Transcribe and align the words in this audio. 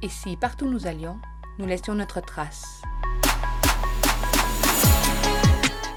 Et 0.00 0.08
si, 0.08 0.36
partout 0.36 0.66
où 0.66 0.70
nous 0.70 0.86
allions, 0.86 1.16
nous 1.58 1.66
laissions 1.66 1.94
notre 1.94 2.20
trace 2.20 2.82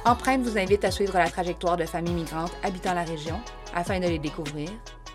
Empreinte 0.04 0.42
vous 0.42 0.58
invite 0.58 0.83
à 0.83 0.89
suivre 0.89 1.13
la 1.13 1.29
trajectoire 1.29 1.78
de 1.78 1.85
familles 1.85 2.15
migrantes 2.15 2.51
habitant 2.63 2.96
la 2.96 3.03
région 3.03 3.40
afin 3.76 3.99
de 3.99 4.08
les 4.08 4.17
découvrir 4.17 4.72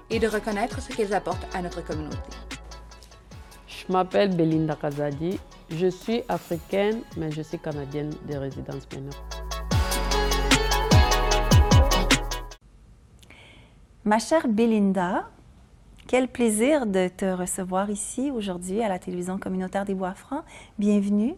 et 0.08 0.20
de 0.20 0.28
reconnaître 0.28 0.80
ce 0.80 0.94
qu'elles 0.94 1.12
apportent 1.12 1.52
à 1.52 1.62
notre 1.62 1.84
communauté. 1.84 2.16
Je 3.66 3.92
m'appelle 3.92 4.36
Belinda 4.36 4.76
Kazadi. 4.76 5.40
Je 5.68 5.88
suis 5.88 6.22
africaine, 6.28 7.00
mais 7.16 7.32
je 7.32 7.42
suis 7.42 7.58
canadienne 7.58 8.12
de 8.28 8.36
résidence 8.36 8.86
maintenant. 8.92 9.10
Ma 14.04 14.20
chère 14.20 14.46
Belinda, 14.46 15.28
quel 16.06 16.28
plaisir 16.28 16.86
de 16.86 17.08
te 17.08 17.24
recevoir 17.24 17.90
ici 17.90 18.30
aujourd'hui 18.30 18.82
à 18.82 18.88
la 18.88 18.98
télévision 18.98 19.38
communautaire 19.38 19.84
des 19.84 19.94
Bois-Francs. 19.94 20.44
Bienvenue. 20.78 21.34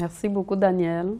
Merci 0.00 0.28
beaucoup, 0.28 0.56
Daniel. 0.56 1.14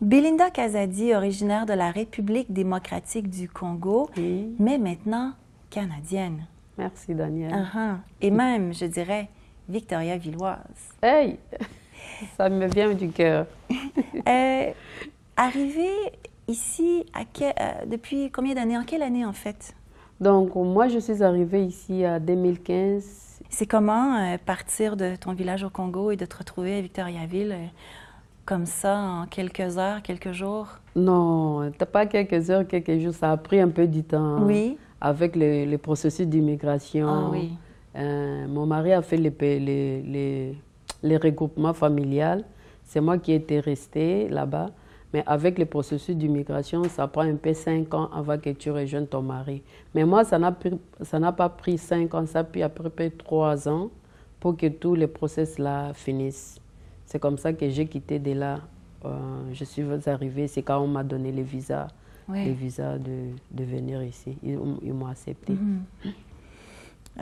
Belinda 0.00 0.50
Kazadi, 0.50 1.14
originaire 1.14 1.64
de 1.64 1.72
la 1.72 1.90
République 1.90 2.52
démocratique 2.52 3.30
du 3.30 3.48
Congo, 3.48 4.10
mais 4.58 4.78
maintenant 4.78 5.32
canadienne. 5.70 6.46
Merci, 6.76 7.14
Daniel. 7.14 7.52
Uh-huh. 7.52 7.96
Et 8.20 8.30
même, 8.30 8.74
je 8.74 8.84
dirais, 8.84 9.28
Victoria 9.68 10.18
Villoise. 10.18 10.58
Hey! 11.02 11.38
Ça 12.36 12.48
me 12.48 12.66
vient 12.66 12.92
du 12.94 13.08
cœur. 13.10 13.46
euh, 14.28 14.70
arrivée 15.36 16.12
ici, 16.48 17.06
à 17.14 17.20
euh, 17.20 17.86
depuis 17.86 18.30
combien 18.30 18.54
d'années? 18.54 18.76
En 18.76 18.84
quelle 18.84 19.02
année, 19.02 19.24
en 19.24 19.32
fait? 19.32 19.75
Donc, 20.20 20.54
moi, 20.54 20.88
je 20.88 20.98
suis 20.98 21.22
arrivée 21.22 21.64
ici 21.64 22.06
en 22.06 22.18
2015. 22.18 23.40
C'est 23.50 23.66
comment 23.66 24.16
euh, 24.16 24.36
partir 24.44 24.96
de 24.96 25.14
ton 25.16 25.32
village 25.34 25.62
au 25.62 25.70
Congo 25.70 26.10
et 26.10 26.16
de 26.16 26.24
te 26.24 26.36
retrouver 26.36 26.78
à 26.78 26.80
Victoriaville 26.80 27.52
euh, 27.52 27.66
comme 28.44 28.66
ça 28.66 28.98
en 28.98 29.26
quelques 29.26 29.78
heures, 29.78 30.02
quelques 30.02 30.32
jours? 30.32 30.68
Non, 30.94 31.70
pas 31.92 32.06
quelques 32.06 32.50
heures, 32.50 32.66
quelques 32.66 32.98
jours. 32.98 33.12
Ça 33.14 33.32
a 33.32 33.36
pris 33.36 33.60
un 33.60 33.68
peu 33.68 33.86
du 33.86 34.02
temps. 34.02 34.42
Oui. 34.42 34.78
Avec 35.00 35.36
le, 35.36 35.76
processus 35.76 36.26
d'immigration. 36.26 37.08
Ah 37.08 37.28
oui. 37.30 37.52
Euh, 37.96 38.46
mon 38.48 38.66
mari 38.66 38.92
a 38.92 39.02
fait 39.02 39.16
les, 39.16 39.30
les, 39.40 40.02
les, 40.02 40.56
les 41.02 41.16
regroupements 41.16 41.74
familiales. 41.74 42.44
C'est 42.84 43.00
moi 43.00 43.18
qui 43.18 43.32
étais 43.32 43.60
restée 43.60 44.28
là-bas. 44.28 44.70
Mais 45.16 45.22
avec 45.24 45.58
le 45.58 45.64
processus 45.64 46.14
d'immigration, 46.14 46.84
ça 46.90 47.08
prend 47.08 47.22
un 47.22 47.36
peu 47.36 47.54
cinq 47.54 47.94
ans 47.94 48.10
avant 48.12 48.36
que 48.36 48.50
tu 48.50 48.70
rejoignes 48.70 49.06
ton 49.06 49.22
mari. 49.22 49.62
Mais 49.94 50.04
moi, 50.04 50.24
ça 50.24 50.38
n'a 50.38 51.32
pas 51.32 51.48
pris 51.48 51.78
cinq 51.78 52.12
ans, 52.12 52.26
ça 52.26 52.40
a 52.40 52.44
pris 52.44 52.62
à 52.62 52.68
peu 52.68 52.90
près 52.90 53.08
trois 53.08 53.66
ans 53.66 53.88
pour 54.40 54.58
que 54.58 54.66
tous 54.66 54.94
les 54.94 55.06
process 55.06 55.58
là 55.58 55.94
finissent. 55.94 56.60
C'est 57.06 57.18
comme 57.18 57.38
ça 57.38 57.54
que 57.54 57.66
j'ai 57.70 57.86
quitté 57.86 58.18
de 58.18 58.32
là. 58.32 58.60
Euh, 59.06 59.08
je 59.54 59.64
suis 59.64 59.86
arrivée, 60.04 60.48
c'est 60.48 60.62
quand 60.62 60.80
on 60.80 60.86
m'a 60.86 61.02
donné 61.02 61.32
les 61.32 61.44
visas, 61.44 61.88
les 62.30 62.52
visas 62.52 62.98
de, 62.98 63.30
de, 63.52 63.64
venir 63.64 64.02
ici. 64.02 64.36
Ils, 64.42 64.58
m'ont 64.58 65.06
accepté. 65.06 65.54
Mm-hmm. 65.54 66.12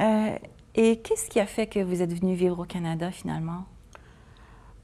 Euh, 0.01 0.39
et 0.75 0.97
qu'est-ce 0.97 1.31
qui 1.31 1.39
a 1.39 1.47
fait 1.47 1.69
que 1.69 1.79
vous 1.79 2.03
êtes 2.03 2.12
venu 2.12 2.34
vivre 2.34 2.58
au 2.58 2.64
Canada 2.64 3.12
finalement? 3.12 3.67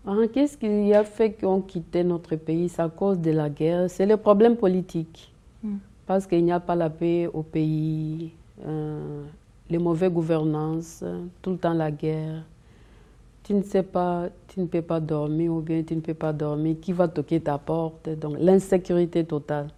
Ah, 0.06 0.16
qu'est-ce 0.32 0.56
qui 0.56 0.94
a 0.94 1.04
fait 1.04 1.32
qu'on 1.32 1.60
quittait 1.60 2.04
notre 2.04 2.36
pays? 2.36 2.68
C'est 2.68 2.80
à 2.80 2.88
cause 2.88 3.18
de 3.18 3.30
la 3.30 3.50
guerre. 3.50 3.90
C'est 3.90 4.06
le 4.06 4.16
problème 4.16 4.56
politique. 4.56 5.32
Hmm. 5.62 5.76
Parce 6.06 6.26
qu'il 6.26 6.44
n'y 6.44 6.52
a 6.52 6.60
pas 6.60 6.74
la 6.74 6.88
paix 6.88 7.28
au 7.32 7.42
pays, 7.42 8.32
euh, 8.66 9.24
les 9.68 9.78
mauvaises 9.78 10.10
gouvernances, 10.10 11.04
tout 11.42 11.50
le 11.50 11.58
temps 11.58 11.74
la 11.74 11.90
guerre. 11.90 12.42
Tu 13.42 13.54
ne 13.54 13.62
sais 13.62 13.82
pas, 13.82 14.28
tu 14.48 14.60
ne 14.60 14.66
peux 14.66 14.82
pas 14.82 15.00
dormir 15.00 15.52
ou 15.52 15.60
bien 15.60 15.82
tu 15.82 15.94
ne 15.94 16.00
peux 16.00 16.14
pas 16.14 16.32
dormir. 16.32 16.76
Qui 16.80 16.92
va 16.92 17.06
toquer 17.06 17.40
ta 17.40 17.58
porte? 17.58 18.08
Donc 18.08 18.36
l'insécurité 18.38 19.24
totale. 19.24 19.68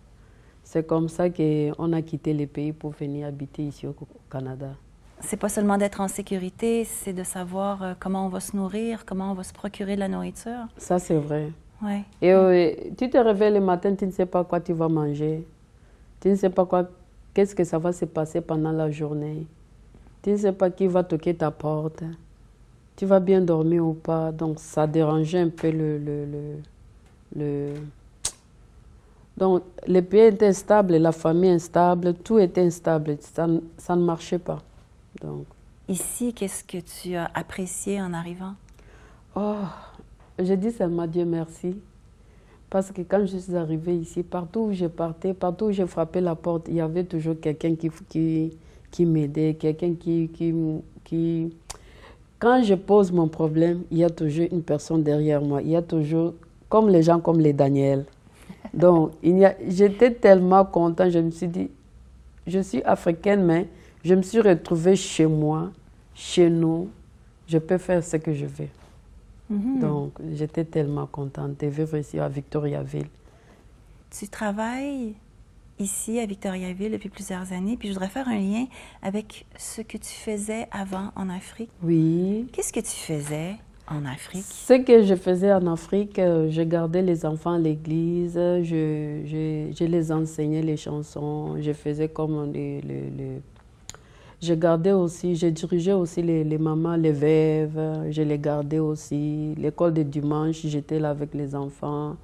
C'est 0.62 0.86
comme 0.86 1.08
ça 1.08 1.28
qu'on 1.30 1.92
a 1.92 2.02
quitté 2.02 2.32
le 2.32 2.46
pays 2.46 2.72
pour 2.72 2.92
venir 2.92 3.26
habiter 3.26 3.64
ici 3.64 3.86
au 3.86 3.94
Canada 4.30 4.76
c'est 5.22 5.36
pas 5.36 5.48
seulement 5.48 5.78
d'être 5.78 6.00
en 6.00 6.08
sécurité, 6.08 6.84
c'est 6.84 7.12
de 7.12 7.22
savoir 7.22 7.82
euh, 7.82 7.94
comment 7.98 8.26
on 8.26 8.28
va 8.28 8.40
se 8.40 8.56
nourrir, 8.56 9.04
comment 9.06 9.30
on 9.30 9.34
va 9.34 9.44
se 9.44 9.52
procurer 9.52 9.94
de 9.94 10.00
la 10.00 10.08
nourriture. 10.08 10.66
Ça, 10.76 10.98
c'est 10.98 11.16
vrai. 11.16 11.50
Ouais. 11.82 12.02
Et 12.20 12.32
euh, 12.32 12.72
tu 12.96 13.08
te 13.08 13.18
réveilles 13.18 13.54
le 13.54 13.60
matin, 13.60 13.94
tu 13.94 14.06
ne 14.06 14.10
sais 14.10 14.26
pas 14.26 14.44
quoi 14.44 14.60
tu 14.60 14.72
vas 14.72 14.88
manger. 14.88 15.46
Tu 16.20 16.28
ne 16.28 16.36
sais 16.36 16.50
pas 16.50 16.64
quoi, 16.64 16.88
qu'est-ce 17.34 17.54
que 17.54 17.64
ça 17.64 17.78
va 17.78 17.92
se 17.92 18.04
passer 18.04 18.40
pendant 18.40 18.72
la 18.72 18.90
journée. 18.90 19.46
Tu 20.22 20.30
ne 20.30 20.36
sais 20.36 20.52
pas 20.52 20.70
qui 20.70 20.86
va 20.86 21.02
toquer 21.02 21.34
ta 21.34 21.50
porte. 21.50 22.02
Tu 22.94 23.06
vas 23.06 23.18
bien 23.18 23.40
dormir 23.40 23.84
ou 23.86 23.94
pas. 23.94 24.30
Donc, 24.30 24.60
ça 24.60 24.86
dérangeait 24.86 25.40
un 25.40 25.48
peu 25.48 25.70
le. 25.70 25.98
le, 25.98 26.26
le, 27.36 27.74
Donc, 29.36 29.62
le 29.88 30.00
pays 30.02 30.26
était 30.26 30.46
instable, 30.46 30.96
la 30.96 31.10
famille 31.10 31.50
instable, 31.50 32.14
tout 32.14 32.38
était 32.38 32.60
instable. 32.60 33.16
Ça, 33.20 33.48
ça 33.78 33.96
ne 33.96 34.04
marchait 34.04 34.38
pas. 34.38 34.62
Donc. 35.22 35.46
Ici, 35.88 36.32
qu'est-ce 36.32 36.64
que 36.64 36.78
tu 36.78 37.14
as 37.14 37.30
apprécié 37.34 38.00
en 38.00 38.12
arrivant? 38.12 38.54
Oh, 39.34 39.56
je 40.38 40.54
dis 40.54 40.70
seulement 40.70 41.06
Dieu 41.06 41.24
merci. 41.24 41.76
Parce 42.70 42.90
que 42.90 43.02
quand 43.02 43.26
je 43.26 43.36
suis 43.36 43.54
arrivée 43.54 43.96
ici, 43.96 44.22
partout 44.22 44.60
où 44.60 44.72
je 44.72 44.86
partais, 44.86 45.34
partout 45.34 45.66
où 45.66 45.72
je 45.72 45.84
frappais 45.84 46.22
la 46.22 46.34
porte, 46.34 46.68
il 46.68 46.74
y 46.76 46.80
avait 46.80 47.04
toujours 47.04 47.38
quelqu'un 47.38 47.74
qui, 47.74 47.90
qui, 48.08 48.56
qui 48.90 49.04
m'aidait, 49.04 49.54
quelqu'un 49.54 49.94
qui, 49.94 50.28
qui, 50.28 50.54
qui... 51.04 51.54
Quand 52.38 52.62
je 52.62 52.74
pose 52.74 53.12
mon 53.12 53.28
problème, 53.28 53.82
il 53.90 53.98
y 53.98 54.04
a 54.04 54.10
toujours 54.10 54.46
une 54.50 54.62
personne 54.62 55.02
derrière 55.02 55.42
moi. 55.42 55.60
Il 55.60 55.68
y 55.68 55.76
a 55.76 55.82
toujours, 55.82 56.32
comme 56.68 56.88
les 56.88 57.02
gens 57.02 57.20
comme 57.20 57.40
les 57.40 57.52
Daniel. 57.52 58.06
Donc, 58.72 59.12
j'étais 59.22 60.12
tellement 60.12 60.64
contente, 60.64 61.10
je 61.10 61.18
me 61.18 61.30
suis 61.30 61.48
dit, 61.48 61.68
je 62.46 62.60
suis 62.60 62.82
africaine, 62.84 63.44
mais 63.44 63.68
je 64.04 64.14
me 64.14 64.22
suis 64.22 64.40
retrouvée 64.40 64.96
chez 64.96 65.26
moi, 65.26 65.70
chez 66.14 66.50
nous. 66.50 66.90
Je 67.46 67.58
peux 67.58 67.78
faire 67.78 68.02
ce 68.02 68.16
que 68.16 68.32
je 68.32 68.46
veux. 68.46 68.68
Mhm. 69.50 69.80
Donc, 69.80 70.12
j'étais 70.32 70.64
tellement 70.64 71.06
contente 71.06 71.60
de 71.60 71.66
vivre 71.66 71.96
ici 71.96 72.18
à 72.18 72.28
Victoriaville. 72.28 73.08
Tu 74.10 74.28
travailles 74.28 75.14
ici 75.78 76.18
à 76.18 76.26
Victoriaville 76.26 76.92
depuis 76.92 77.08
plusieurs 77.08 77.52
années, 77.52 77.76
puis 77.76 77.88
je 77.88 77.94
voudrais 77.94 78.08
faire 78.08 78.28
un 78.28 78.38
lien 78.38 78.66
avec 79.02 79.46
ce 79.56 79.82
que 79.82 79.98
tu 79.98 80.10
faisais 80.10 80.68
avant 80.70 81.10
en 81.16 81.28
Afrique. 81.28 81.70
Oui. 81.82 82.46
Qu'est-ce 82.52 82.72
que 82.72 82.80
tu 82.80 82.86
faisais 82.86 83.56
en 83.88 84.04
Afrique? 84.04 84.44
Ce 84.44 84.74
que 84.74 85.02
je 85.02 85.14
faisais 85.14 85.52
en 85.52 85.66
Afrique, 85.66 86.18
euh, 86.18 86.50
je 86.50 86.62
gardais 86.62 87.02
les 87.02 87.26
enfants 87.26 87.54
à 87.54 87.58
l'église, 87.58 88.34
je, 88.34 89.22
je, 89.24 89.72
je, 89.76 89.84
les 89.84 90.12
enseignais 90.12 90.62
les 90.62 90.76
chansons, 90.76 91.56
je 91.60 91.72
faisais 91.72 92.08
comme 92.08 92.52
les, 92.52 92.80
les 92.80 93.42
je 94.42 94.54
gardais 94.54 94.90
aussi, 94.90 95.36
j'ai 95.36 95.52
dirigé 95.52 95.92
aussi 95.92 96.20
les, 96.20 96.42
les, 96.42 96.58
mamans, 96.58 96.96
les 96.96 97.12
veuves, 97.12 98.10
je 98.10 98.22
les 98.22 98.38
gardais 98.38 98.80
aussi. 98.80 99.54
L'école 99.56 99.94
de 99.94 100.02
dimanche, 100.02 100.62
j'étais 100.64 100.98
là 100.98 101.10
avec 101.10 101.32
les 101.32 101.54
enfants. 101.54 102.16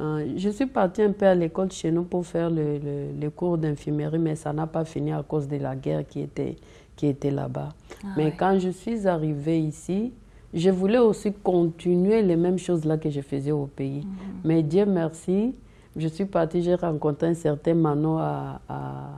Euh, 0.00 0.32
je 0.38 0.48
suis 0.48 0.64
partie 0.64 1.02
un 1.02 1.12
peu 1.12 1.26
à 1.26 1.34
l'école 1.34 1.70
chez 1.70 1.90
nous 1.90 2.04
pour 2.04 2.24
faire 2.24 2.48
le, 2.48 2.78
le, 3.20 3.30
cours 3.30 3.58
d'infirmerie, 3.58 4.18
mais 4.18 4.34
ça 4.34 4.54
n'a 4.54 4.66
pas 4.66 4.86
fini 4.86 5.12
à 5.12 5.22
cause 5.22 5.46
de 5.46 5.58
la 5.58 5.76
guerre 5.76 6.06
qui 6.08 6.20
était, 6.20 6.56
qui 6.96 7.06
était 7.06 7.30
là-bas. 7.30 7.68
Ah 8.02 8.06
mais 8.16 8.32
quand 8.34 8.58
je 8.58 8.70
suis 8.70 9.06
arrivée 9.06 9.60
ici, 9.60 10.14
je 10.54 10.70
voulais 10.70 10.96
aussi 10.98 11.34
continuer 11.34 12.22
les 12.22 12.36
mêmes 12.36 12.58
choses 12.58 12.86
là 12.86 12.96
que 12.96 13.10
je 13.10 13.20
faisais 13.20 13.52
au 13.52 13.66
pays. 13.66 14.06
Mhm. 14.06 14.40
Mais 14.44 14.62
Dieu 14.62 14.86
merci, 14.86 15.54
je 15.94 16.08
suis 16.08 16.24
partie, 16.24 16.62
j'ai 16.62 16.76
rencontré 16.76 17.26
un 17.26 17.34
certain 17.34 17.74
Mano 17.74 18.16
à, 18.16 18.62
à 18.66 19.10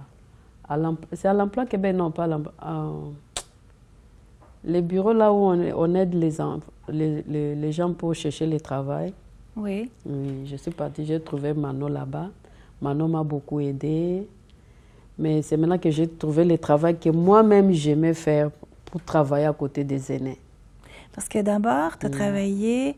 c'est 1.13 1.29
à 1.29 1.33
l'emploi 1.33 1.67
Québec, 1.67 1.95
non, 1.95 2.11
pas 2.11 2.25
à 2.25 2.27
l'emploi. 2.27 2.53
les 4.65 4.83
bureaux 4.83 5.13
là 5.13 5.33
où 5.33 5.37
on, 5.37 5.95
aide 5.95 6.15
les, 6.15 7.23
les, 7.29 7.55
les, 7.55 7.73
gens 7.73 7.93
pour 7.93 8.15
chercher 8.15 8.47
le 8.47 8.61
travail. 8.61 9.13
Oui. 9.57 9.91
Oui, 10.07 10.47
je 10.47 10.57
suis 10.57 10.71
partie, 10.71 11.05
j'ai 11.05 11.21
trouvé 11.21 11.53
Mano 11.53 11.89
là-bas. 11.89 12.29
Mano 12.81 13.07
m'a 13.09 13.23
beaucoup 13.23 13.61
aidé. 13.61 14.27
Mais 15.19 15.43
c'est 15.43 15.57
maintenant 15.57 15.79
que 15.79 15.91
j'ai 15.91 16.09
trouvé 16.09 16.45
le 16.45 16.59
travail 16.59 16.99
que 16.99 17.11
moi-même 17.11 17.71
j'aimais 17.71 18.15
faire 18.15 18.51
pour 18.87 19.03
travailler 19.03 19.47
à 19.47 19.53
côté 19.53 19.85
des 19.85 20.13
aînés. 20.13 20.39
Parce 21.15 21.29
que 21.29 21.41
d'abord, 21.41 21.97
tu 21.99 22.07
as 22.07 22.11
travaillé 22.11 22.97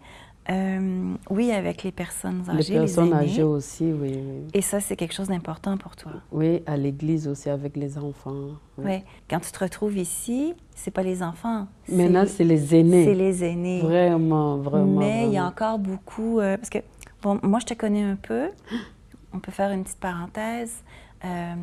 euh, 0.48 1.14
oui, 1.28 1.50
avec 1.50 1.82
les 1.82 1.90
personnes 1.90 2.44
âgées. 2.48 2.74
Les 2.74 2.80
personnes 2.80 3.12
âgées 3.12 3.42
aussi, 3.42 3.92
oui, 3.92 4.16
Et 4.54 4.62
ça, 4.62 4.80
c'est 4.80 4.94
quelque 4.94 5.14
chose 5.14 5.28
d'important 5.28 5.76
pour 5.76 5.96
toi. 5.96 6.12
Oui, 6.30 6.62
à 6.66 6.76
l'église 6.76 7.26
aussi 7.26 7.50
avec 7.50 7.76
les 7.76 7.98
enfants. 7.98 8.50
Oui. 8.78 9.02
Quand 9.28 9.40
tu 9.40 9.50
te 9.50 9.58
retrouves 9.58 9.96
ici, 9.98 10.54
c'est 10.74 10.92
pas 10.92 11.02
les 11.02 11.22
enfants. 11.22 11.66
Maintenant, 11.88 12.24
c'est 12.26 12.44
les 12.44 12.76
aînés. 12.76 13.04
C'est 13.04 13.14
les 13.14 13.44
aînés. 13.44 13.80
Vraiment, 13.80 14.58
vraiment. 14.58 15.00
Mais 15.00 15.26
il 15.26 15.32
y 15.32 15.38
a 15.38 15.46
encore 15.46 15.78
beaucoup. 15.78 16.38
Euh, 16.38 16.56
parce 16.56 16.70
que, 16.70 16.78
bon, 17.22 17.40
moi, 17.42 17.58
je 17.58 17.66
te 17.66 17.74
connais 17.74 18.02
un 18.02 18.16
peu. 18.16 18.50
On 19.32 19.40
peut 19.40 19.52
faire 19.52 19.72
une 19.72 19.82
petite 19.82 19.98
parenthèse. 19.98 20.82
Euh, 21.24 21.54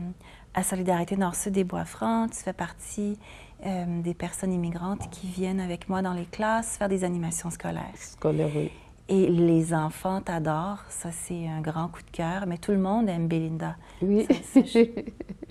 à 0.53 0.62
Solidarité 0.62 1.15
Nord-Sud 1.15 1.53
des 1.53 1.63
Bois-Francs, 1.63 2.31
tu 2.31 2.38
fais 2.38 2.53
partie 2.53 3.18
euh, 3.65 4.01
des 4.01 4.13
personnes 4.13 4.51
immigrantes 4.51 5.10
qui 5.10 5.27
viennent 5.27 5.60
avec 5.60 5.89
moi 5.89 6.01
dans 6.01 6.13
les 6.13 6.25
classes 6.25 6.77
faire 6.77 6.89
des 6.89 7.04
animations 7.04 7.50
scolaires. 7.50 7.94
Scolaires, 7.95 8.50
oui. 8.56 8.71
Et 9.10 9.27
les 9.27 9.74
enfants 9.74 10.21
t'adorent, 10.21 10.86
ça 10.89 11.12
c'est 11.12 11.48
un 11.48 11.60
grand 11.60 11.89
coup 11.89 12.01
de 12.01 12.12
cœur, 12.12 12.45
mais 12.48 12.57
tout 12.57 12.71
le 12.71 12.77
monde 12.77 13.10
aime 13.10 13.27
Belinda. 13.27 13.75
Oui. 14.01 14.25
je, 14.56 14.80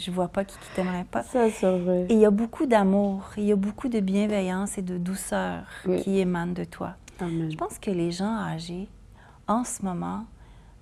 ne 0.11 0.15
vois 0.15 0.29
pas 0.29 0.45
qui, 0.45 0.57
qui 0.59 0.75
t'aimerait 0.75 1.05
pas. 1.05 1.23
Ça, 1.23 1.51
c'est 1.51 1.79
vrai. 1.79 2.07
Et 2.09 2.15
il 2.15 2.19
y 2.19 2.25
a 2.25 2.31
beaucoup 2.31 2.65
d'amour, 2.65 3.31
il 3.37 3.45
y 3.45 3.53
a 3.53 3.57
beaucoup 3.57 3.89
de 3.89 4.01
bienveillance 4.01 4.79
et 4.79 4.83
de 4.83 4.97
douceur 4.97 5.65
qui 6.03 6.19
émanent 6.19 6.55
de 6.55 6.65
toi. 6.65 6.95
Amen. 7.21 7.51
Je 7.51 7.57
pense 7.57 7.79
que 7.79 7.91
les 7.91 8.11
gens 8.11 8.35
âgés, 8.37 8.89
en 9.47 9.65
ce 9.65 9.85
moment, 9.85 10.25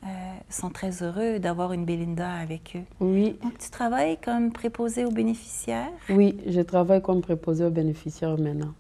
euh, 0.05 0.07
sont 0.49 0.71
très 0.71 1.03
heureux 1.03 1.39
d'avoir 1.39 1.73
une 1.73 1.85
Belinda 1.85 2.31
avec 2.31 2.77
eux. 2.77 2.85
Oui. 3.01 3.39
Donc, 3.43 3.59
tu 3.59 3.71
travailles 3.71 4.19
comme 4.19 4.53
préposé 4.53 5.05
aux 5.05 5.11
bénéficiaires? 5.11 5.91
Oui, 6.09 6.39
je 6.47 6.61
travaille 6.61 7.03
comme 7.03 7.21
préposé 7.21 7.65
aux 7.65 7.71
bénéficiaires 7.71 8.39
maintenant. 8.39 8.73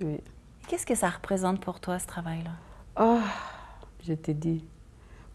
Oui. 0.00 0.18
Qu'est-ce 0.68 0.86
que 0.86 0.94
ça 0.94 1.08
représente 1.08 1.60
pour 1.60 1.78
toi, 1.78 1.98
ce 1.98 2.06
travail-là? 2.06 2.50
Ah, 2.96 3.20
je 4.02 4.14
te 4.14 4.30
dis. 4.30 4.64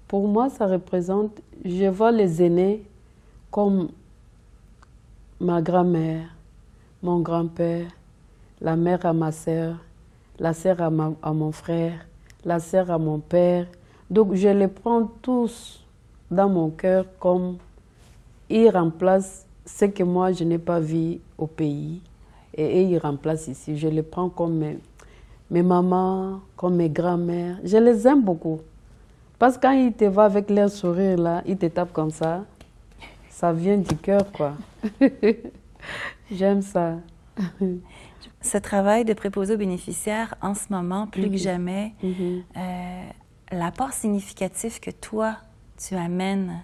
Pour 0.07 0.27
moi, 0.27 0.49
ça 0.49 0.65
représente, 0.67 1.39
je 1.63 1.85
vois 1.85 2.11
les 2.11 2.43
aînés 2.43 2.83
comme 3.49 3.89
ma 5.39 5.61
grand-mère, 5.61 6.35
mon 7.01 7.19
grand-père, 7.19 7.87
la 8.59 8.75
mère 8.75 9.05
à 9.05 9.13
ma 9.13 9.31
sœur, 9.31 9.77
la 10.39 10.53
sœur 10.53 10.81
à, 10.81 10.89
à 11.21 11.33
mon 11.33 11.51
frère, 11.51 12.05
la 12.43 12.59
sœur 12.59 12.91
à 12.91 12.97
mon 12.97 13.19
père, 13.19 13.67
donc 14.11 14.35
je 14.35 14.49
les 14.49 14.67
prends 14.67 15.09
tous 15.21 15.83
dans 16.29 16.49
mon 16.49 16.69
cœur 16.69 17.05
comme 17.17 17.57
ils 18.49 18.69
remplacent 18.69 19.45
ce 19.65 19.85
que 19.85 20.03
moi 20.03 20.33
je 20.33 20.43
n'ai 20.43 20.57
pas 20.59 20.81
vu 20.81 21.19
au 21.37 21.47
pays 21.47 22.01
et, 22.53 22.83
ils 22.83 22.97
remplacent 22.97 23.47
ici. 23.47 23.77
Je 23.77 23.87
les 23.87 24.03
prends 24.03 24.29
comme 24.29 24.57
mes, 24.57 24.77
mes 25.49 25.63
mamans, 25.63 26.41
comme 26.57 26.75
mes 26.75 26.89
grands-mères. 26.89 27.57
Je 27.63 27.77
les 27.77 28.05
aime 28.05 28.21
beaucoup. 28.21 28.59
Parce 29.39 29.55
que 29.55 29.61
quand 29.61 29.71
ils 29.71 29.93
te 29.93 30.03
voient 30.03 30.25
avec 30.25 30.49
leur 30.49 30.69
sourire 30.69 31.17
là, 31.17 31.41
ils 31.45 31.57
te 31.57 31.65
tapent 31.67 31.93
comme 31.93 32.11
ça, 32.11 32.43
ça 33.29 33.53
vient 33.53 33.77
du 33.77 33.95
cœur 33.95 34.29
quoi. 34.31 34.53
J'aime 36.31 36.61
ça. 36.61 36.97
Ce 38.41 38.57
travail 38.57 39.05
de 39.05 39.13
préposé 39.13 39.53
aux 39.53 39.57
bénéficiaires, 39.57 40.35
en 40.41 40.53
ce 40.53 40.65
moment, 40.69 41.07
plus 41.07 41.23
que 41.23 41.29
mhm. 41.29 41.37
jamais, 41.37 41.93
mhm. 42.03 42.43
euh, 42.57 43.09
l'apport 43.51 43.93
significatif 43.93 44.79
que 44.79 44.91
toi, 44.91 45.37
tu 45.77 45.95
amènes 45.95 46.59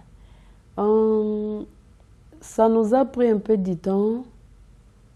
euh, 0.78 1.64
Ça 2.42 2.70
nous 2.70 2.94
a 2.94 3.06
pris 3.06 3.30
un 3.30 3.40
peu 3.40 3.58
du 3.58 3.76
temps 3.76 4.24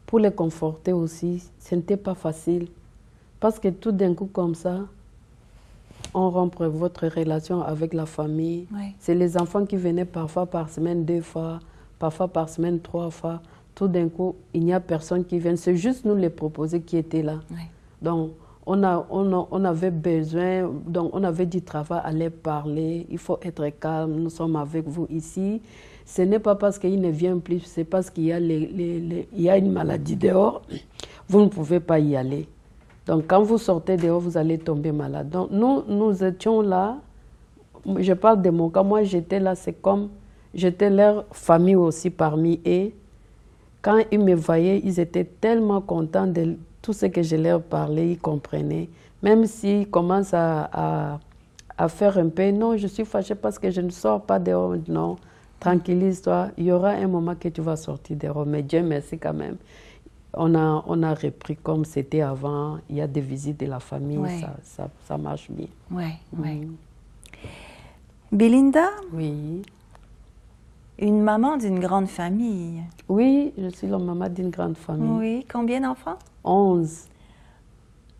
pour 0.05 0.19
les 0.19 0.31
conforter 0.31 0.93
aussi. 0.93 1.43
Ce 1.59 1.75
n'était 1.75 1.97
pas 1.97 2.15
facile. 2.15 2.67
Parce 3.39 3.59
que 3.59 3.69
tout 3.69 3.91
d'un 3.91 4.13
coup, 4.13 4.27
comme 4.27 4.55
ça, 4.55 4.79
on 6.13 6.29
rompre 6.29 6.65
votre 6.65 7.07
relation 7.07 7.61
avec 7.61 7.93
la 7.93 8.05
famille. 8.05 8.67
C'est 8.99 9.15
les 9.15 9.37
enfants 9.37 9.65
qui 9.65 9.77
venaient 9.77 10.05
parfois 10.05 10.45
par 10.45 10.69
semaine 10.69 11.05
deux 11.05 11.21
fois, 11.21 11.59
parfois 11.97 12.27
par 12.27 12.49
semaine 12.49 12.79
trois 12.79 13.09
fois. 13.09 13.41
Tout 13.73 13.87
d'un 13.87 14.09
coup, 14.09 14.35
il 14.53 14.65
n'y 14.65 14.73
a 14.73 14.79
personne 14.79 15.23
qui 15.23 15.39
vient. 15.39 15.55
C'est 15.55 15.77
juste 15.77 16.03
nous 16.05 16.15
les 16.15 16.29
proposer 16.29 16.81
qui 16.81 16.97
étaient 16.97 17.23
là. 17.23 17.39
Donc, 18.01 18.31
on, 18.65 18.83
a, 18.83 19.05
on, 19.09 19.65
avait 19.65 19.91
besoin, 19.91 20.69
donc 20.85 21.09
on 21.13 21.23
avait 21.23 21.45
du 21.45 21.61
travail 21.61 22.01
les 22.13 22.29
parler, 22.29 23.07
il 23.09 23.17
faut 23.17 23.39
être 23.41 23.67
calme, 23.79 24.13
nous 24.15 24.29
sommes 24.29 24.55
avec 24.55 24.87
vous 24.87 25.07
ici. 25.09 25.61
Ce 26.05 26.21
n'est 26.21 26.39
pas 26.39 26.55
parce 26.55 26.77
qu'il 26.77 26.99
ne 27.01 27.09
vient 27.09 27.37
plus, 27.39 27.61
c'est 27.61 27.83
parce 27.83 28.09
qu'il 28.09 28.25
y, 28.25 28.33
a 28.33 28.39
il 28.39 29.25
y 29.33 29.49
a 29.49 29.57
une 29.57 29.71
maladie 29.71 30.15
dehors, 30.15 30.61
vous 31.27 31.41
ne 31.41 31.47
pouvez 31.47 31.79
pas 31.79 31.99
y 31.99 32.15
aller. 32.15 32.47
Donc 33.07 33.25
quand 33.27 33.41
vous 33.41 33.57
sortez 33.57 33.97
dehors, 33.97 34.19
vous 34.19 34.37
allez 34.37 34.57
tomber 34.57 34.91
malade. 34.91 35.29
Donc 35.29 35.49
nous, 35.51 35.83
nous 35.87 36.23
étions 36.23 36.61
là, 36.61 36.97
je 37.97 38.13
parle 38.13 38.41
de 38.41 38.49
mon 38.51 38.69
cas, 38.69 38.83
moi 38.83 39.03
j'étais 39.03 39.39
là, 39.39 39.55
c'est 39.55 39.73
comme, 39.73 40.09
j'étais 40.53 40.89
leur 40.89 41.25
famille 41.31 41.75
aussi 41.75 42.09
parmi 42.09 42.59
eux. 42.67 42.91
Quand 43.81 44.01
ils 44.11 44.19
me 44.19 44.35
voyaient, 44.35 44.79
ils 44.83 44.99
étaient 44.99 45.23
tellement 45.23 45.81
contents 45.81 46.27
de 46.27 46.57
tout 46.81 46.93
ce 46.93 47.05
que 47.05 47.21
je 47.21 47.35
leur 47.35 47.61
parlais, 47.61 48.11
ils 48.11 48.19
comprenaient. 48.19 48.89
Même 49.21 49.45
s'ils 49.45 49.87
commencent 49.89 50.33
à, 50.33 51.19
à, 51.77 51.87
faire 51.89 52.17
un 52.17 52.29
peu, 52.29 52.51
non, 52.51 52.77
je 52.77 52.87
suis 52.87 53.05
fâchée 53.05 53.35
parce 53.35 53.59
que 53.59 53.69
je 53.71 53.81
ne 53.81 53.89
sors 53.89 54.21
pas 54.21 54.39
dehors, 54.39 54.75
non, 54.87 55.17
tranquillise-toi, 55.59 56.49
il 56.57 56.65
y 56.65 56.71
aura 56.71 56.89
un 56.89 57.07
moment 57.07 57.35
que 57.35 57.49
tu 57.49 57.61
vas 57.61 57.75
sortir 57.75 58.17
dehors. 58.17 58.45
Mais 58.45 58.63
Dieu 58.63 58.81
merci 58.81 59.17
quand 59.17 59.33
même. 59.33 59.57
On 60.33 60.55
a, 60.55 60.83
on 60.87 61.03
a 61.03 61.13
repris 61.13 61.57
comme 61.57 61.85
c'était 61.85 62.21
avant, 62.21 62.77
il 62.89 62.95
y 62.97 63.01
a 63.01 63.07
des 63.07 63.21
visites 63.21 63.59
de 63.59 63.65
la 63.65 63.79
famille, 63.79 64.39
ça, 64.39 64.55
ça, 64.63 64.89
ça, 65.05 65.17
marche 65.17 65.51
bien. 65.51 65.67
Oui, 65.91 66.05
oui. 66.37 66.67
Belinda? 68.31 68.87
Oui. 69.11 69.61
Une 71.01 71.23
maman 71.23 71.57
d'une 71.57 71.79
grande 71.79 72.07
famille. 72.07 72.83
Oui, 73.09 73.51
je 73.57 73.69
suis 73.69 73.87
la 73.87 73.97
maman 73.97 74.29
d'une 74.29 74.51
grande 74.51 74.77
famille. 74.77 75.09
Oui, 75.09 75.45
combien 75.51 75.81
d'enfants? 75.81 76.19
11. 76.43 77.07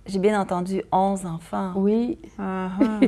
J'ai 0.07 0.17
bien 0.17 0.41
entendu 0.41 0.81
11 0.91 1.27
enfants. 1.27 1.73
Oui. 1.75 2.17
Uh-huh. 2.39 3.07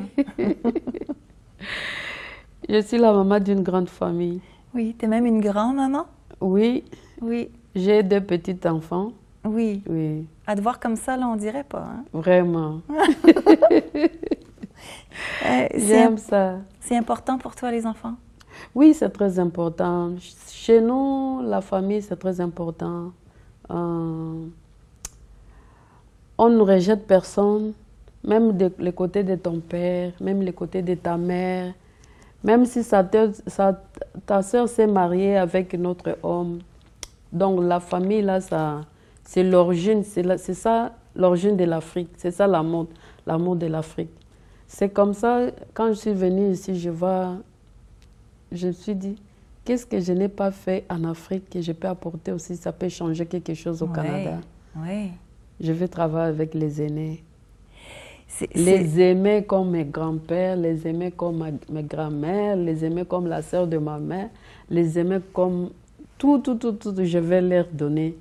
je 2.70 2.82
suis 2.82 3.00
la 3.00 3.14
maman 3.14 3.40
d'une 3.40 3.64
grande 3.64 3.90
famille. 3.90 4.42
Oui, 4.76 4.96
tu 4.98 5.06
es 5.06 5.08
même 5.08 5.26
une 5.26 5.42
grand-maman? 5.42 6.06
Oui. 6.40 6.84
Oui. 7.20 7.50
J'ai 7.74 8.04
deux 8.04 8.22
petits 8.22 8.60
enfants. 8.68 9.12
Oui. 9.44 9.82
Oui. 9.90 10.28
À 10.46 10.56
te 10.56 10.62
voir 10.62 10.80
comme 10.80 10.96
ça, 10.96 11.18
là, 11.18 11.28
on 11.28 11.36
dirait 11.36 11.64
pas. 11.64 11.88
Hein? 11.90 12.04
Vraiment. 12.14 12.82
Euh, 15.46 15.68
J'aime 15.76 16.18
ça. 16.18 16.58
C'est 16.80 16.98
important 16.98 17.38
pour 17.38 17.56
toi, 17.56 17.70
les 17.70 17.86
enfants? 17.86 18.16
Oui, 18.76 18.94
c'est 18.94 19.10
très 19.10 19.40
important. 19.40 20.12
Chez 20.50 20.82
nous, 20.82 21.42
la 21.44 21.62
famille, 21.62 22.02
c'est 22.02 22.16
très 22.16 22.40
important. 22.42 23.12
Euh, 23.70 24.46
on 26.38 26.50
ne 26.50 26.62
rejette 26.62 27.06
personne, 27.06 27.74
même 28.24 28.58
de, 28.58 28.72
le 28.80 28.92
côté 28.92 29.24
de 29.24 29.36
ton 29.36 29.60
père, 29.60 30.12
même 30.20 30.44
le 30.44 30.52
côté 30.52 30.82
de 30.82 30.96
ta 30.96 31.18
mère, 31.18 31.74
même 32.44 32.66
si 32.66 32.82
ta 34.26 34.42
soeur 34.42 34.68
s'est 34.68 34.88
mariée 34.88 35.38
avec 35.38 35.74
un 35.74 35.86
autre 35.86 36.18
homme. 36.24 36.60
Donc 37.32 37.64
la 37.64 37.80
famille, 37.80 38.22
là, 38.22 38.42
ça, 38.42 38.82
c'est 39.24 39.44
l'origine, 39.44 40.04
c'est 40.04 40.54
ça 40.54 40.92
l'origine 41.16 41.56
de 41.56 41.64
l'Afrique, 41.64 42.10
c'est 42.18 42.32
ça 42.32 42.48
l'amour, 42.48 42.88
l'amour 43.26 43.56
de 43.56 43.68
l'Afrique. 43.68 44.10
C'est 44.68 44.90
comme 44.90 45.14
ça, 45.14 45.42
quand 45.74 45.90
je 45.90 45.94
suis 45.94 46.14
venue 46.14 46.52
ici, 46.52 46.80
je 46.80 46.90
vois, 46.90 47.36
je 48.54 48.68
me 48.68 48.72
suis 48.72 48.96
dit, 48.96 49.16
qu'est-ce 49.66 49.86
que 49.86 50.00
je 50.00 50.14
n'ai 50.14 50.30
pas 50.30 50.52
fait 50.52 50.86
en 50.90 51.04
Afrique 51.04 51.50
que 51.50 51.62
je 51.62 51.72
peux 51.72 51.88
apporter 51.88 52.32
aussi, 52.32 52.56
ça 52.56 52.72
peut 52.72 52.90
changer 52.90 53.26
quelque 53.26 53.54
chose 53.54 53.82
au 53.82 53.88
Canada. 53.88 54.40
Oui 54.76 55.12
je 55.60 55.72
veux 55.72 55.88
travailler 55.88 56.30
avec 56.30 56.54
les 56.54 56.82
aînés. 56.82 57.24
Les 58.56 59.00
aimer 59.00 59.44
comme 59.44 59.72
mes 59.72 59.86
grands-pères, 59.86 60.56
les 60.58 60.88
aimer 60.88 61.12
comme 61.12 61.58
mes 61.70 61.84
grand-mères, 61.84 62.56
les 62.56 62.84
aimer 62.84 63.06
comme 63.06 63.28
la 63.28 63.42
sœur 63.42 63.68
de 63.68 63.78
ma 63.78 64.00
mère, 64.00 64.30
les 64.70 64.98
aimer 64.98 65.20
comme 65.32 65.70
tout, 66.18 66.40
tout, 66.40 66.56
tout, 66.56 66.72
tout, 66.72 66.96
je 67.04 67.18
vais 67.20 67.42
leur 67.42 67.68
donner. 67.72 68.18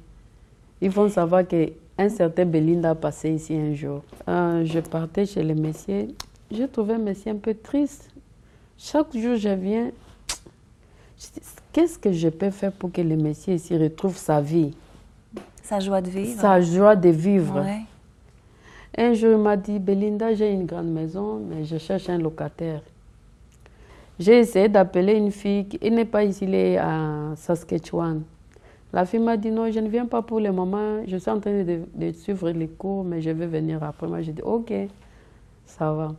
Ils 0.83 0.91
vont 0.91 1.09
savoir 1.09 1.47
qu'un 1.49 2.09
certain 2.11 2.45
Belinda 2.45 2.91
a 2.91 2.95
passé 2.95 3.31
ici 3.31 3.57
un 3.57 3.73
jour. 3.73 4.03
Euh, 4.29 4.65
je 4.67 4.81
partais 4.81 5.25
chez 5.25 5.43
le 5.43 5.55
messieurs, 5.55 6.09
j'ai 6.51 6.69
trouvé 6.69 6.95
un 6.95 6.99
messieurs 6.99 7.33
un 7.33 7.37
peu 7.37 7.55
triste. 7.55 8.11
Chaque 8.77 9.17
jour, 9.17 9.37
je 9.37 9.49
viens, 9.49 9.93
qu'est-ce 11.73 11.99
que 11.99 12.13
je 12.13 12.29
peux 12.29 12.51
faire 12.51 12.73
pour 12.73 12.93
que 12.93 13.01
le 13.01 13.17
messieurs 13.17 13.55
ici 13.55 13.77
retrouve 13.77 14.17
sa 14.17 14.41
vie? 14.41 14.75
Sa 15.63 15.81
joie 15.81 16.01
de 16.01 16.11
vivre. 16.11 16.41
Sa 16.41 16.61
joie 16.61 16.97
de 16.97 17.09
vivre. 17.09 17.65
Un 18.97 19.15
jour, 19.15 19.33
il 19.33 19.39
m'a 19.39 19.57
dit, 19.57 19.79
Belinda, 19.79 20.35
j'ai 20.35 20.53
une 20.53 20.67
grande 20.67 20.89
maison, 20.91 21.41
mais 21.49 21.65
je 21.65 21.79
cherche 21.79 22.11
un 22.11 22.19
locataire. 22.19 22.83
J'ai 24.19 24.41
essayé 24.41 24.69
d'appeler 24.69 25.15
une 25.15 25.31
fille 25.31 25.67
qui 25.67 25.91
n'est 25.91 26.05
pas 26.05 26.25
ici, 26.25 26.45
elle 26.45 26.55
est 26.55 26.77
à 26.77 27.33
Saskatchewan. 27.37 28.23
La 28.93 29.07
fille 29.07 29.21
m'a 29.21 29.39
dit, 29.39 29.51
non, 29.51 29.71
je 29.71 29.81
ne 29.81 29.89
viens 29.89 30.05
pas 30.05 30.21
pour 30.21 30.41
le 30.41 30.53
moment, 30.53 31.03
je 31.07 31.17
suis 31.17 31.31
en 31.31 31.41
train 31.41 31.65
de, 31.65 32.13
suivre 32.13 32.51
les 32.51 32.69
cours, 32.69 33.05
mais 33.05 33.23
je 33.23 33.31
vais 33.31 33.47
venir 33.47 33.83
après. 33.83 34.07
Moi, 34.07 34.21
j'ai 34.21 34.33
dit, 34.33 34.43
ok, 34.43 34.71
ça 35.65 35.93
va. 35.93 36.15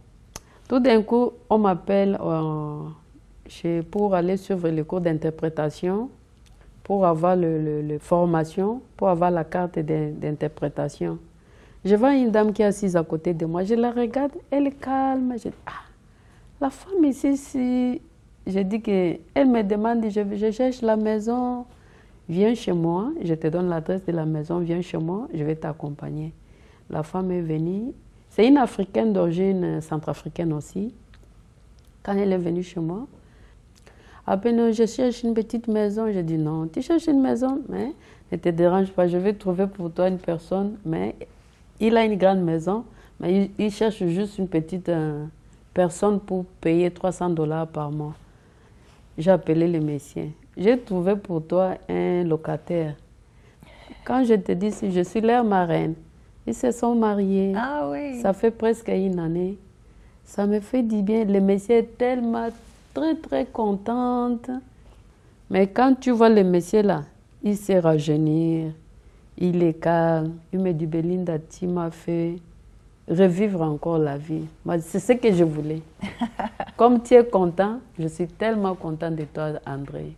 Tout 0.67 0.79
d'un 0.79 1.03
coup, 1.03 1.33
on 1.51 1.59
m'appelle 1.59 2.17
euh, 2.19 2.79
pour 3.91 4.15
aller 4.15 4.37
suivre 4.37 4.69
les 4.69 4.83
cours 4.83 5.01
d'interprétation 5.01 6.09
pour 6.83 7.05
avoir 7.05 7.35
le, 7.37 7.81
le, 7.81 7.97
formation, 7.97 8.81
pour 8.97 9.07
avoir 9.07 9.31
la 9.31 9.45
carte 9.45 9.79
d'interprétation. 9.79 11.17
Je 11.85 11.95
vois 11.95 12.13
une 12.13 12.29
dame 12.29 12.51
qui 12.51 12.61
est 12.61 12.65
assise 12.65 12.97
à 12.97 13.03
côté 13.03 13.33
de 13.33 13.45
moi, 13.45 13.63
je 13.63 13.73
la 13.75 13.91
regarde, 13.91 14.33
elle 14.51 14.67
est 14.67 14.71
calme. 14.71 15.33
Je 15.37 15.47
dis, 15.49 15.55
ah, 15.65 15.83
la 16.59 16.69
femme 16.69 17.05
ici, 17.05 17.37
si... 17.37 18.01
je 18.45 18.59
dis 18.59 18.81
que 18.81 19.17
elle 19.33 19.49
me 19.49 19.63
demande, 19.63 20.03
je, 20.09 20.21
je 20.35 20.51
cherche 20.51 20.81
la 20.81 20.97
maison, 20.97 21.65
Viens 22.29 22.55
chez 22.55 22.71
moi, 22.71 23.11
je 23.21 23.33
te 23.33 23.47
donne 23.47 23.67
l'adresse 23.67 24.05
de 24.05 24.13
la 24.13 24.25
maison, 24.25 24.59
viens 24.59 24.81
chez 24.81 24.97
moi, 24.97 25.27
je 25.33 25.43
vais 25.43 25.55
t'accompagner. 25.55 26.31
La 26.89 27.03
femme 27.03 27.31
est 27.31 27.41
venue. 27.41 27.91
C'est 28.29 28.47
une 28.47 28.57
Africaine 28.57 29.11
d'origine 29.11 29.81
centrafricaine 29.81 30.53
aussi. 30.53 30.93
Quand 32.01 32.13
elle 32.13 32.31
est 32.31 32.37
venue 32.37 32.63
chez 32.63 32.79
moi, 32.79 33.07
à 34.25 34.37
peine 34.37 34.71
je 34.71 34.85
cherche 34.85 35.23
une 35.23 35.33
petite 35.33 35.67
maison, 35.67 36.11
j'ai 36.11 36.23
dit 36.23 36.37
non, 36.37 36.67
tu 36.67 36.81
cherches 36.81 37.07
une 37.07 37.21
maison, 37.21 37.61
mais 37.69 37.93
ne 38.31 38.37
te 38.37 38.49
dérange 38.49 38.91
pas, 38.91 39.07
je 39.07 39.17
vais 39.17 39.33
trouver 39.33 39.67
pour 39.67 39.91
toi 39.91 40.07
une 40.07 40.17
personne, 40.17 40.77
mais 40.85 41.15
il 41.79 41.97
a 41.97 42.05
une 42.05 42.17
grande 42.17 42.41
maison, 42.41 42.85
mais 43.19 43.51
il, 43.57 43.71
cherche 43.71 44.03
juste 44.05 44.37
une 44.37 44.47
petite 44.47 44.89
euh, 44.89 45.25
personne 45.73 46.19
pour 46.19 46.45
payer 46.61 46.89
300 46.91 47.31
dollars 47.31 47.67
par 47.67 47.91
mois. 47.91 48.15
J'ai 49.17 49.31
appelé 49.31 49.67
le 49.67 49.79
messieurs. 49.79 50.29
J'ai 50.57 50.79
trouvé 50.79 51.15
pour 51.15 51.45
toi 51.45 51.75
un 51.89 52.23
locataire. 52.23 52.95
Quand 54.05 54.23
je 54.23 54.35
te 54.35 54.51
dis, 54.51 54.71
si 54.71 54.91
je 54.91 55.01
suis 55.01 55.21
leur 55.21 55.43
marraine, 55.43 55.95
ils 56.47 56.53
se 56.53 56.71
sont 56.71 56.95
mariés. 56.95 57.53
Ah 57.55 57.89
oui. 57.89 58.21
Ça 58.21 58.33
fait 58.33 58.51
presque 58.51 58.87
une 58.89 59.19
année. 59.19 59.57
Ça 60.25 60.45
me 60.45 60.59
fait 60.59 60.83
du 60.83 61.01
bien. 61.01 61.25
Le 61.25 61.39
monsieur 61.39 61.75
est 61.75 61.97
tellement 61.97 62.49
très, 62.93 63.15
très 63.15 63.45
contente. 63.45 64.49
Mais 65.49 65.67
quand 65.67 65.95
tu 65.99 66.11
vois 66.11 66.29
le 66.29 66.43
monsieur 66.43 66.81
là, 66.81 67.03
il 67.43 67.57
sait 67.57 67.79
rajeunir, 67.79 68.71
il 69.37 69.61
est 69.63 69.73
calme. 69.73 70.33
Il 70.51 70.59
me 70.59 70.71
dit, 70.71 70.85
Belinda, 70.85 71.37
tu 71.39 71.67
m'as 71.67 71.91
fait 71.91 72.35
revivre 73.07 73.61
encore 73.61 73.97
la 73.97 74.17
vie. 74.17 74.45
C'est 74.81 74.99
ce 74.99 75.13
que 75.13 75.31
je 75.33 75.43
voulais. 75.43 75.81
Comme 76.77 77.01
tu 77.03 77.15
es 77.15 77.25
content, 77.25 77.79
je 77.99 78.07
suis 78.07 78.27
tellement 78.27 78.75
content 78.75 79.11
de 79.11 79.23
toi, 79.25 79.51
André. 79.65 80.15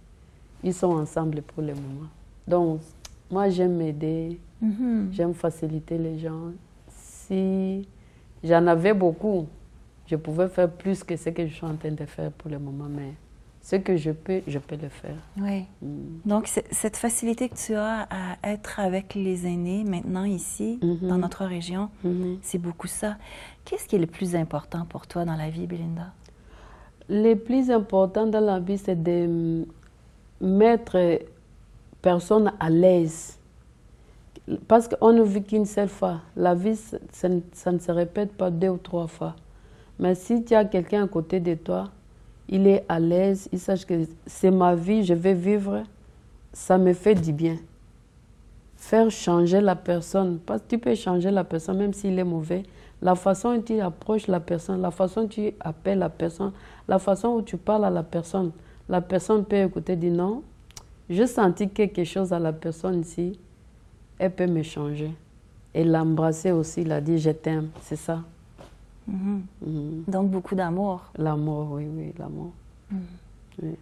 Ils 0.63 0.73
sont 0.73 0.91
ensemble 0.91 1.41
pour 1.41 1.63
le 1.63 1.73
moment. 1.73 2.07
Donc, 2.47 2.81
moi, 3.29 3.49
j'aime 3.49 3.75
m'aider, 3.75 4.39
mm-hmm. 4.63 5.11
j'aime 5.11 5.33
faciliter 5.33 5.97
les 5.97 6.19
gens. 6.19 6.51
Si 6.87 7.87
j'en 8.43 8.67
avais 8.67 8.93
beaucoup, 8.93 9.47
je 10.07 10.15
pouvais 10.15 10.47
faire 10.47 10.69
plus 10.69 11.03
que 11.03 11.15
ce 11.15 11.29
que 11.29 11.47
je 11.47 11.53
suis 11.53 11.65
en 11.65 11.75
train 11.75 11.91
de 11.91 12.05
faire 12.05 12.31
pour 12.31 12.51
le 12.51 12.59
moment, 12.59 12.87
mais 12.89 13.13
ce 13.61 13.77
que 13.77 13.97
je 13.97 14.11
peux, 14.11 14.41
je 14.47 14.59
peux 14.59 14.75
le 14.75 14.89
faire. 14.89 15.15
Oui. 15.37 15.65
Mm. 15.81 16.19
Donc, 16.25 16.47
cette 16.47 16.97
facilité 16.97 17.49
que 17.49 17.55
tu 17.55 17.73
as 17.73 18.07
à 18.11 18.37
être 18.43 18.79
avec 18.79 19.15
les 19.15 19.47
aînés 19.47 19.83
maintenant 19.83 20.23
ici, 20.23 20.79
mm-hmm. 20.81 21.07
dans 21.07 21.17
notre 21.17 21.45
région, 21.45 21.89
mm-hmm. 22.05 22.37
c'est 22.43 22.59
beaucoup 22.59 22.87
ça. 22.87 23.17
Qu'est-ce 23.63 23.87
qui 23.87 23.95
est 23.95 23.99
le 23.99 24.05
plus 24.05 24.35
important 24.35 24.85
pour 24.85 25.07
toi 25.07 25.25
dans 25.25 25.35
la 25.35 25.49
vie, 25.49 25.65
Belinda? 25.65 26.13
Le 27.09 27.33
plus 27.33 27.71
important 27.71 28.27
dans 28.27 28.39
la 28.39 28.59
vie, 28.59 28.77
c'est 28.77 29.01
de 29.01 29.65
mettre 30.39 31.19
personne 32.03 32.53
à 32.59 32.69
l'aise. 32.69 33.39
Parce 34.67 34.87
qu'on 34.87 35.11
ne 35.11 35.23
vit 35.23 35.43
qu'une 35.43 35.65
seule 35.65 35.89
fois. 35.89 36.21
La 36.35 36.53
vie, 36.53 36.79
ça 37.11 37.29
ne 37.29 37.79
se 37.79 37.91
répète 37.91 38.33
pas 38.33 38.51
deux 38.51 38.69
ou 38.69 38.77
trois 38.77 39.07
fois. 39.07 39.35
Mais 39.99 40.15
si 40.15 40.43
tu 40.43 40.53
as 40.53 40.65
quelqu'un 40.65 41.05
à 41.05 41.07
côté 41.07 41.39
de 41.39 41.53
toi, 41.55 41.89
il 42.49 42.67
est 42.67 42.85
à 42.89 42.99
l'aise, 42.99 43.49
il 43.51 43.59
sache 43.59 43.85
que 43.85 44.07
c'est 44.25 44.51
ma 44.51 44.75
vie, 44.75 45.03
je 45.03 45.13
vais 45.13 45.33
vivre, 45.33 45.83
ça 46.53 46.77
me 46.77 46.93
fait 46.93 47.15
du 47.15 47.33
bien. 47.33 47.57
Faire 48.75 49.09
changer 49.09 49.61
la 49.61 49.75
personne, 49.75 50.39
parce 50.45 50.61
que 50.61 50.67
tu 50.69 50.77
peux 50.77 50.95
changer 50.95 51.31
la 51.31 51.43
personne 51.43 51.77
même 51.77 51.93
s'il 51.93 52.19
est 52.19 52.23
mauvais. 52.23 52.63
La 53.01 53.15
façon 53.15 53.55
dont 53.55 53.61
tu 53.61 53.79
approches 53.79 54.27
la 54.27 54.39
personne, 54.39 54.81
la 54.81 54.91
façon 54.91 55.23
dont 55.23 55.27
tu 55.27 55.53
appelles 55.59 55.99
la 55.99 56.09
personne, 56.09 56.51
la 56.87 56.99
façon 56.99 57.29
où 57.29 57.41
tu 57.41 57.57
parles 57.57 57.85
à 57.85 57.89
la 57.89 58.03
personne, 58.03 58.51
la 58.87 59.01
personne 59.01 59.43
peut 59.43 59.57
écouter 59.57 59.95
dire 59.95 60.13
non, 60.13 60.43
je 61.09 61.25
senti 61.25 61.69
quelque 61.69 62.03
chose 62.03 62.31
à 62.31 62.39
la 62.39 62.53
personne 62.53 63.01
ici, 63.01 63.39
elle 64.17 64.31
peut 64.31 64.47
me 64.47 64.63
changer. 64.63 65.11
Et 65.73 65.83
l'embrasser 65.83 66.51
aussi, 66.51 66.81
il 66.81 66.91
a 66.91 67.01
dit 67.01 67.17
je 67.17 67.31
t'aime, 67.31 67.69
c'est 67.81 67.95
ça. 67.95 68.21
Mhm. 69.07 69.45
Mhm. 69.65 70.03
Donc 70.07 70.29
beaucoup 70.31 70.55
d'amour. 70.55 71.01
L'amour, 71.17 71.71
oui, 71.71 71.85
oui, 71.87 72.13
l'amour. 72.17 72.51
Mhm. 72.91 73.75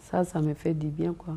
Ça, 0.00 0.24
ça 0.24 0.40
me 0.40 0.54
fait 0.54 0.74
du 0.74 0.88
bien, 0.88 1.12
quoi. 1.14 1.36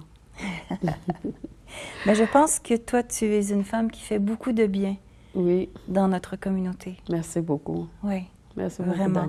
Mais 2.06 2.16
je 2.16 2.24
pense 2.24 2.60
que 2.60 2.76
toi, 2.78 3.02
tu 3.04 3.26
es 3.26 3.52
une 3.52 3.64
femme 3.64 3.90
qui 3.90 4.02
fait 4.02 4.20
beaucoup 4.20 4.52
de 4.52 4.68
bien 4.68 4.96
oui. 5.34 5.70
dans 5.88 6.08
notre 6.08 6.36
communauté. 6.36 6.98
Merci 7.10 7.42
beaucoup. 7.42 7.88
Oui. 8.04 8.24
Merci 8.56 8.82
beaucoup, 8.84 8.96
Vraiment. 8.96 9.28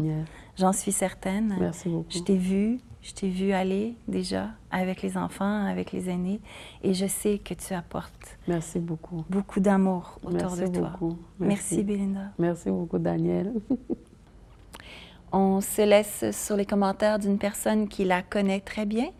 J'en 0.58 0.72
suis 0.72 0.92
certaine. 0.92 1.56
Merci 1.58 1.88
beaucoup. 1.88 2.10
Je 2.10 2.18
t'ai 2.18 2.36
vu, 2.36 2.80
je 3.02 3.12
t'ai 3.12 3.28
vu 3.28 3.52
aller 3.52 3.94
déjà 4.08 4.48
avec 4.70 5.02
les 5.02 5.16
enfants, 5.16 5.66
avec 5.66 5.92
les 5.92 6.08
aînés, 6.10 6.40
et 6.82 6.94
je 6.94 7.06
sais 7.06 7.38
que 7.38 7.54
tu 7.54 7.72
apportes. 7.74 8.38
Merci 8.46 8.78
beaucoup. 8.78 9.24
Beaucoup 9.30 9.60
d'amour 9.60 10.18
autour 10.22 10.56
de 10.56 10.66
toi. 10.66 10.90
Beaucoup. 10.90 11.18
Merci. 11.38 11.76
Merci, 11.76 11.82
Belinda. 11.84 12.32
Merci 12.38 12.70
beaucoup, 12.70 12.98
Daniel. 12.98 13.52
On 15.32 15.60
se 15.60 15.82
laisse 15.82 16.24
sur 16.32 16.56
les 16.56 16.66
commentaires 16.66 17.18
d'une 17.18 17.38
personne 17.38 17.88
qui 17.88 18.04
la 18.04 18.22
connaît 18.22 18.60
très 18.60 18.84
bien, 18.84 19.10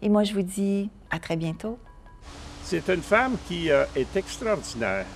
et 0.00 0.08
moi 0.08 0.24
je 0.24 0.32
vous 0.32 0.42
dis 0.42 0.90
à 1.10 1.18
très 1.18 1.36
bientôt. 1.36 1.78
C'est 2.64 2.88
une 2.88 3.02
femme 3.02 3.36
qui 3.46 3.70
euh, 3.70 3.84
est 3.94 4.16
extraordinaire 4.16 5.06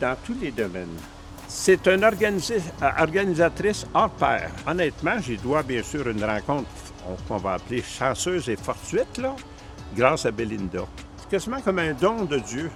dans 0.00 0.16
tous 0.24 0.34
les 0.40 0.50
domaines. 0.50 0.96
C'est 1.48 1.88
une 1.88 2.04
organisatrice 2.04 3.86
hors 3.92 4.10
pair. 4.10 4.50
Honnêtement, 4.66 5.18
j'y 5.20 5.36
dois 5.36 5.62
bien 5.62 5.82
sûr 5.82 6.08
une 6.08 6.24
rencontre 6.24 6.68
qu'on 7.26 7.36
va 7.36 7.54
appeler 7.54 7.82
chanceuse 7.82 8.48
et 8.48 8.56
fortuite, 8.56 9.18
là, 9.18 9.34
grâce 9.96 10.26
à 10.26 10.30
Belinda. 10.30 10.86
C'est 11.16 11.28
quasiment 11.28 11.60
comme 11.60 11.78
un 11.78 11.92
don 11.92 12.24
de 12.24 12.38
Dieu. 12.38 12.70